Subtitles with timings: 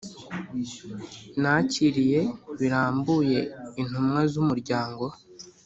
[1.41, 2.21] nakiriye
[2.59, 3.39] birambuye
[3.81, 5.05] intumwa z'umuryango